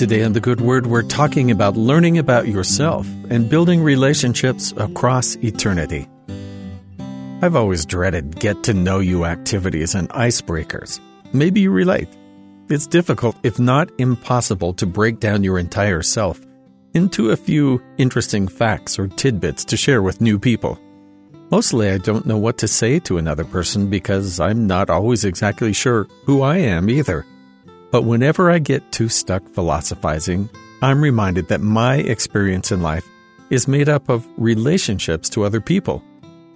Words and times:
Today 0.00 0.22
on 0.22 0.32
The 0.32 0.40
Good 0.40 0.62
Word, 0.62 0.86
we're 0.86 1.02
talking 1.02 1.50
about 1.50 1.76
learning 1.76 2.16
about 2.16 2.48
yourself 2.48 3.06
and 3.28 3.50
building 3.50 3.82
relationships 3.82 4.72
across 4.78 5.36
eternity. 5.44 6.08
I've 7.42 7.54
always 7.54 7.84
dreaded 7.84 8.40
get 8.40 8.62
to 8.62 8.72
know 8.72 9.00
you 9.00 9.26
activities 9.26 9.94
and 9.94 10.08
icebreakers. 10.08 11.00
Maybe 11.34 11.60
you 11.60 11.70
relate. 11.70 12.08
It's 12.70 12.86
difficult, 12.86 13.36
if 13.42 13.58
not 13.58 13.90
impossible, 13.98 14.72
to 14.72 14.86
break 14.86 15.20
down 15.20 15.44
your 15.44 15.58
entire 15.58 16.00
self 16.00 16.40
into 16.94 17.32
a 17.32 17.36
few 17.36 17.82
interesting 17.98 18.48
facts 18.48 18.98
or 18.98 19.06
tidbits 19.06 19.66
to 19.66 19.76
share 19.76 20.00
with 20.00 20.22
new 20.22 20.38
people. 20.38 20.80
Mostly, 21.50 21.90
I 21.90 21.98
don't 21.98 22.24
know 22.24 22.38
what 22.38 22.56
to 22.56 22.68
say 22.68 23.00
to 23.00 23.18
another 23.18 23.44
person 23.44 23.90
because 23.90 24.40
I'm 24.40 24.66
not 24.66 24.88
always 24.88 25.26
exactly 25.26 25.74
sure 25.74 26.08
who 26.24 26.40
I 26.40 26.56
am 26.56 26.88
either. 26.88 27.26
But 27.90 28.02
whenever 28.02 28.50
I 28.50 28.58
get 28.58 28.92
too 28.92 29.08
stuck 29.08 29.48
philosophizing, 29.48 30.48
I'm 30.82 31.02
reminded 31.02 31.48
that 31.48 31.60
my 31.60 31.96
experience 31.96 32.72
in 32.72 32.82
life 32.82 33.06
is 33.50 33.66
made 33.66 33.88
up 33.88 34.08
of 34.08 34.26
relationships 34.36 35.28
to 35.30 35.44
other 35.44 35.60
people. 35.60 36.02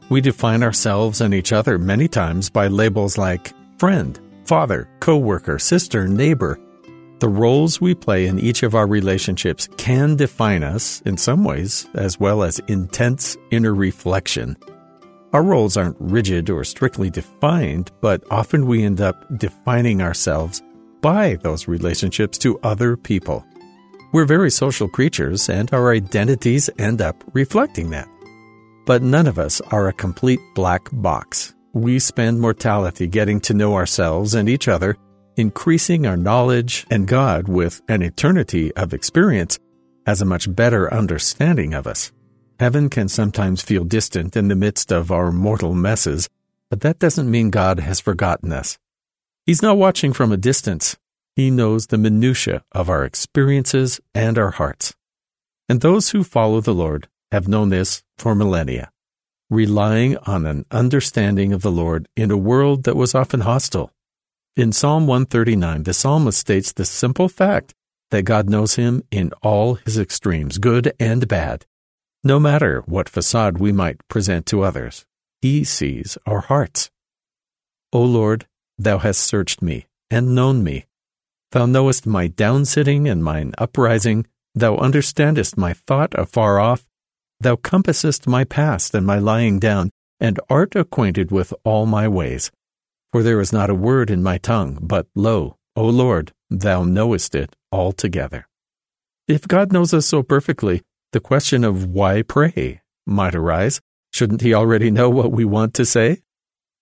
We 0.08 0.20
define 0.20 0.62
ourselves 0.62 1.20
and 1.20 1.34
each 1.34 1.52
other 1.52 1.78
many 1.78 2.08
times 2.08 2.50
by 2.50 2.68
labels 2.68 3.18
like 3.18 3.52
friend, 3.78 4.18
father, 4.44 4.88
coworker, 5.00 5.58
sister, 5.58 6.06
neighbor. 6.06 6.58
The 7.18 7.28
roles 7.28 7.80
we 7.80 7.94
play 7.94 8.26
in 8.26 8.38
each 8.38 8.62
of 8.62 8.74
our 8.74 8.86
relationships 8.86 9.68
can 9.76 10.14
define 10.14 10.62
us 10.62 11.00
in 11.02 11.16
some 11.16 11.42
ways, 11.42 11.88
as 11.94 12.20
well 12.20 12.42
as 12.42 12.60
intense 12.68 13.36
inner 13.50 13.74
reflection. 13.74 14.56
Our 15.32 15.42
roles 15.42 15.76
aren't 15.76 15.96
rigid 15.98 16.48
or 16.48 16.62
strictly 16.64 17.10
defined, 17.10 17.90
but 18.00 18.22
often 18.30 18.66
we 18.66 18.84
end 18.84 19.00
up 19.00 19.26
defining 19.36 20.00
ourselves 20.00 20.62
by 21.04 21.34
those 21.42 21.68
relationships 21.68 22.38
to 22.38 22.58
other 22.62 22.96
people. 22.96 23.44
We're 24.14 24.24
very 24.24 24.50
social 24.50 24.88
creatures, 24.88 25.50
and 25.50 25.70
our 25.74 25.92
identities 25.92 26.70
end 26.78 27.02
up 27.02 27.22
reflecting 27.34 27.90
that. 27.90 28.08
But 28.86 29.02
none 29.02 29.26
of 29.26 29.38
us 29.38 29.60
are 29.70 29.88
a 29.88 29.92
complete 29.92 30.40
black 30.54 30.88
box. 30.92 31.52
We 31.74 31.98
spend 31.98 32.40
mortality 32.40 33.06
getting 33.06 33.38
to 33.40 33.52
know 33.52 33.74
ourselves 33.74 34.32
and 34.34 34.48
each 34.48 34.66
other, 34.66 34.96
increasing 35.36 36.06
our 36.06 36.16
knowledge, 36.16 36.86
and 36.90 37.06
God, 37.06 37.48
with 37.48 37.82
an 37.86 38.00
eternity 38.00 38.74
of 38.74 38.94
experience, 38.94 39.58
has 40.06 40.22
a 40.22 40.24
much 40.24 40.54
better 40.56 40.90
understanding 40.90 41.74
of 41.74 41.86
us. 41.86 42.12
Heaven 42.58 42.88
can 42.88 43.08
sometimes 43.08 43.60
feel 43.60 43.84
distant 43.84 44.38
in 44.38 44.48
the 44.48 44.54
midst 44.54 44.90
of 44.90 45.12
our 45.12 45.30
mortal 45.30 45.74
messes, 45.74 46.30
but 46.70 46.80
that 46.80 46.98
doesn't 46.98 47.30
mean 47.30 47.50
God 47.50 47.78
has 47.80 48.00
forgotten 48.00 48.54
us. 48.54 48.78
He's 49.46 49.62
not 49.62 49.76
watching 49.76 50.14
from 50.14 50.32
a 50.32 50.38
distance. 50.38 50.96
He 51.36 51.50
knows 51.50 51.88
the 51.88 51.98
minutiae 51.98 52.64
of 52.72 52.88
our 52.88 53.04
experiences 53.04 54.00
and 54.14 54.38
our 54.38 54.52
hearts. 54.52 54.94
And 55.68 55.80
those 55.80 56.10
who 56.10 56.24
follow 56.24 56.62
the 56.62 56.74
Lord 56.74 57.08
have 57.30 57.48
known 57.48 57.68
this 57.68 58.02
for 58.16 58.34
millennia, 58.34 58.90
relying 59.50 60.16
on 60.18 60.46
an 60.46 60.64
understanding 60.70 61.52
of 61.52 61.60
the 61.60 61.72
Lord 61.72 62.08
in 62.16 62.30
a 62.30 62.38
world 62.38 62.84
that 62.84 62.96
was 62.96 63.14
often 63.14 63.40
hostile. 63.40 63.90
In 64.56 64.72
Psalm 64.72 65.06
139, 65.06 65.82
the 65.82 65.92
psalmist 65.92 66.38
states 66.38 66.72
the 66.72 66.84
simple 66.84 67.28
fact 67.28 67.74
that 68.10 68.22
God 68.22 68.48
knows 68.48 68.76
him 68.76 69.02
in 69.10 69.32
all 69.42 69.74
his 69.74 69.98
extremes, 69.98 70.58
good 70.58 70.94
and 70.98 71.26
bad. 71.28 71.66
No 72.22 72.40
matter 72.40 72.82
what 72.86 73.08
facade 73.08 73.58
we 73.58 73.72
might 73.72 74.06
present 74.08 74.46
to 74.46 74.62
others, 74.62 75.04
he 75.42 75.64
sees 75.64 76.16
our 76.24 76.40
hearts. 76.40 76.90
O 77.92 78.00
Lord, 78.00 78.46
Thou 78.78 78.98
hast 78.98 79.20
searched 79.20 79.62
me 79.62 79.86
and 80.10 80.34
known 80.34 80.64
me. 80.64 80.86
Thou 81.52 81.66
knowest 81.66 82.06
my 82.06 82.28
downsitting 82.28 83.10
and 83.10 83.22
mine 83.22 83.52
uprising. 83.58 84.26
Thou 84.54 84.76
understandest 84.76 85.56
my 85.56 85.72
thought 85.72 86.12
afar 86.18 86.58
off. 86.58 86.86
Thou 87.40 87.56
compassest 87.56 88.26
my 88.26 88.44
past 88.44 88.94
and 88.94 89.06
my 89.06 89.18
lying 89.18 89.58
down, 89.58 89.90
and 90.20 90.40
art 90.48 90.74
acquainted 90.74 91.30
with 91.30 91.52
all 91.64 91.86
my 91.86 92.08
ways. 92.08 92.50
For 93.12 93.22
there 93.22 93.40
is 93.40 93.52
not 93.52 93.70
a 93.70 93.74
word 93.74 94.10
in 94.10 94.22
my 94.22 94.38
tongue, 94.38 94.78
but 94.80 95.06
lo, 95.14 95.56
O 95.76 95.86
Lord, 95.86 96.32
thou 96.50 96.84
knowest 96.84 97.34
it 97.34 97.54
altogether. 97.70 98.48
If 99.28 99.46
God 99.48 99.72
knows 99.72 99.94
us 99.94 100.06
so 100.06 100.22
perfectly, 100.22 100.82
the 101.12 101.20
question 101.20 101.64
of 101.64 101.86
why 101.86 102.22
pray 102.22 102.82
might 103.06 103.34
arise. 103.34 103.80
Shouldn't 104.12 104.40
he 104.40 104.54
already 104.54 104.90
know 104.90 105.10
what 105.10 105.32
we 105.32 105.44
want 105.44 105.74
to 105.74 105.84
say? 105.84 106.22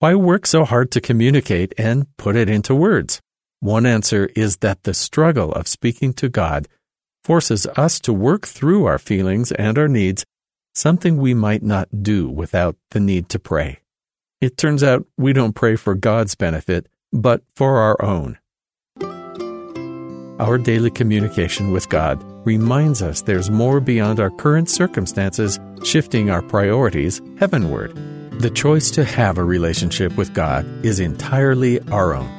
Why 0.03 0.15
work 0.15 0.45
so 0.45 0.65
hard 0.65 0.91
to 0.91 0.99
communicate 0.99 1.73
and 1.77 2.07
put 2.17 2.35
it 2.35 2.49
into 2.49 2.75
words? 2.75 3.21
One 3.61 3.85
answer 3.85 4.29
is 4.35 4.57
that 4.57 4.83
the 4.83 4.93
struggle 4.93 5.53
of 5.53 5.65
speaking 5.65 6.11
to 6.15 6.27
God 6.27 6.67
forces 7.23 7.65
us 7.77 8.01
to 8.01 8.11
work 8.11 8.45
through 8.45 8.83
our 8.83 8.99
feelings 8.99 9.53
and 9.53 9.77
our 9.77 9.87
needs, 9.87 10.25
something 10.75 11.15
we 11.15 11.33
might 11.33 11.63
not 11.63 12.03
do 12.03 12.27
without 12.27 12.75
the 12.91 12.99
need 12.99 13.29
to 13.29 13.39
pray. 13.39 13.79
It 14.41 14.57
turns 14.57 14.83
out 14.83 15.07
we 15.17 15.31
don't 15.31 15.53
pray 15.53 15.77
for 15.77 15.95
God's 15.95 16.35
benefit, 16.35 16.89
but 17.13 17.41
for 17.55 17.77
our 17.77 17.95
own. 18.03 18.37
Our 20.37 20.57
daily 20.57 20.91
communication 20.91 21.71
with 21.71 21.87
God 21.87 22.21
reminds 22.45 23.01
us 23.01 23.21
there's 23.21 23.49
more 23.49 23.79
beyond 23.79 24.19
our 24.19 24.31
current 24.31 24.69
circumstances, 24.69 25.61
shifting 25.85 26.29
our 26.29 26.41
priorities 26.41 27.21
heavenward. 27.39 27.97
The 28.43 28.49
choice 28.49 28.91
to 28.91 29.05
have 29.05 29.37
a 29.37 29.43
relationship 29.45 30.17
with 30.17 30.33
God 30.33 30.65
is 30.85 30.99
entirely 30.99 31.79
our 31.91 32.13
own. 32.13 32.29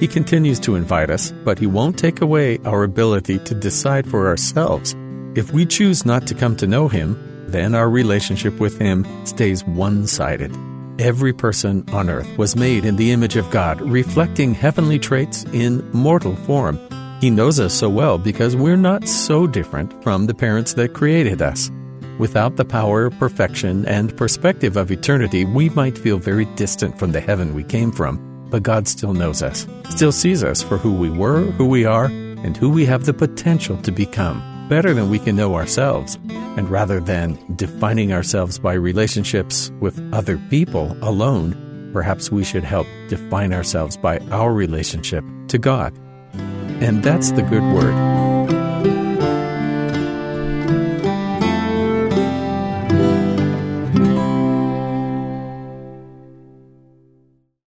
He 0.00 0.08
continues 0.08 0.58
to 0.58 0.74
invite 0.74 1.08
us, 1.08 1.30
but 1.44 1.60
He 1.60 1.68
won't 1.68 1.96
take 1.96 2.20
away 2.20 2.58
our 2.64 2.82
ability 2.82 3.38
to 3.38 3.54
decide 3.54 4.10
for 4.10 4.26
ourselves. 4.26 4.96
If 5.36 5.52
we 5.52 5.64
choose 5.64 6.04
not 6.04 6.26
to 6.26 6.34
come 6.34 6.56
to 6.56 6.66
know 6.66 6.88
Him, 6.88 7.16
then 7.46 7.76
our 7.76 7.88
relationship 7.88 8.58
with 8.58 8.76
Him 8.80 9.06
stays 9.24 9.62
one 9.62 10.08
sided. 10.08 10.52
Every 10.98 11.32
person 11.32 11.84
on 11.90 12.10
earth 12.10 12.36
was 12.36 12.56
made 12.56 12.84
in 12.84 12.96
the 12.96 13.12
image 13.12 13.36
of 13.36 13.48
God, 13.52 13.80
reflecting 13.82 14.54
heavenly 14.54 14.98
traits 14.98 15.44
in 15.52 15.88
mortal 15.92 16.34
form. 16.34 16.80
He 17.20 17.30
knows 17.30 17.60
us 17.60 17.72
so 17.72 17.88
well 17.88 18.18
because 18.18 18.56
we're 18.56 18.76
not 18.76 19.06
so 19.06 19.46
different 19.46 20.02
from 20.02 20.26
the 20.26 20.34
parents 20.34 20.74
that 20.74 20.92
created 20.92 21.40
us. 21.40 21.70
Without 22.18 22.56
the 22.56 22.64
power, 22.64 23.10
perfection, 23.10 23.86
and 23.86 24.16
perspective 24.16 24.76
of 24.76 24.90
eternity, 24.90 25.44
we 25.44 25.70
might 25.70 25.96
feel 25.96 26.18
very 26.18 26.44
distant 26.56 26.98
from 26.98 27.12
the 27.12 27.20
heaven 27.20 27.54
we 27.54 27.64
came 27.64 27.90
from, 27.90 28.46
but 28.50 28.62
God 28.62 28.86
still 28.86 29.14
knows 29.14 29.42
us, 29.42 29.66
still 29.88 30.12
sees 30.12 30.44
us 30.44 30.62
for 30.62 30.76
who 30.76 30.92
we 30.92 31.10
were, 31.10 31.40
who 31.40 31.66
we 31.66 31.84
are, 31.84 32.04
and 32.04 32.56
who 32.56 32.68
we 32.68 32.84
have 32.84 33.06
the 33.06 33.14
potential 33.14 33.76
to 33.78 33.90
become, 33.90 34.42
better 34.68 34.92
than 34.92 35.10
we 35.10 35.18
can 35.18 35.36
know 35.36 35.54
ourselves. 35.54 36.18
And 36.28 36.68
rather 36.68 37.00
than 37.00 37.38
defining 37.56 38.12
ourselves 38.12 38.58
by 38.58 38.74
relationships 38.74 39.70
with 39.80 39.98
other 40.12 40.38
people 40.50 40.96
alone, 41.00 41.90
perhaps 41.92 42.30
we 42.30 42.44
should 42.44 42.64
help 42.64 42.86
define 43.08 43.52
ourselves 43.52 43.96
by 43.96 44.18
our 44.30 44.52
relationship 44.52 45.24
to 45.48 45.58
God. 45.58 45.96
And 46.34 47.02
that's 47.02 47.32
the 47.32 47.42
good 47.42 47.62
word. 47.62 48.31